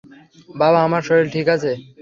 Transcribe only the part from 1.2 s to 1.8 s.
ঠিক আছে।